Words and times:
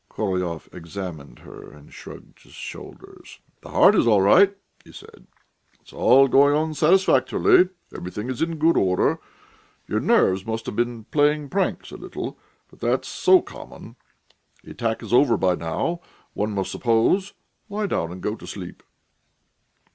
Korolyov 0.09 0.67
examined 0.73 1.37
her 1.45 1.71
and 1.71 1.93
shrugged 1.93 2.41
his 2.41 2.53
shoulders. 2.53 3.37
"The 3.61 3.69
heart 3.69 3.93
is 3.93 4.07
all 4.07 4.23
right," 4.23 4.57
he 4.83 4.91
said; 4.91 5.27
"it's 5.79 5.93
all 5.93 6.27
going 6.27 6.55
on 6.55 6.73
satisfactorily; 6.73 7.69
everything 7.95 8.27
is 8.31 8.41
in 8.41 8.55
good 8.57 8.77
order. 8.77 9.19
Your 9.87 9.99
nerves 9.99 10.43
must 10.43 10.65
have 10.65 10.75
been 10.75 11.03
playing 11.03 11.49
pranks 11.49 11.91
a 11.91 11.97
little, 11.97 12.39
but 12.67 12.79
that's 12.79 13.07
so 13.07 13.43
common. 13.43 13.95
The 14.63 14.71
attack 14.71 15.03
is 15.03 15.13
over 15.13 15.37
by 15.37 15.53
now, 15.53 15.99
one 16.33 16.51
must 16.53 16.71
suppose; 16.71 17.33
lie 17.69 17.85
down 17.85 18.11
and 18.11 18.23
go 18.23 18.35
to 18.35 18.47
sleep." 18.47 18.81